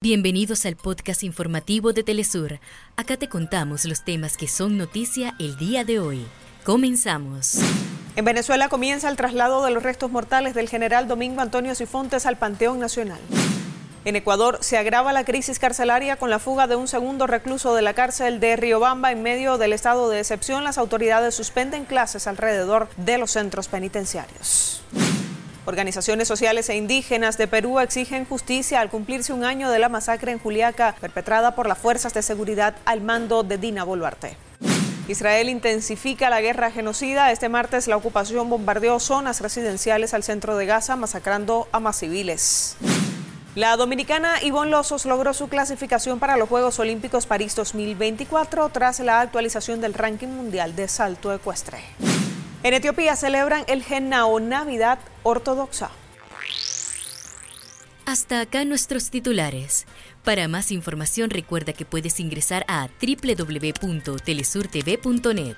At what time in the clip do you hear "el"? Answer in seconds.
5.40-5.56, 9.08-9.16, 53.68-53.82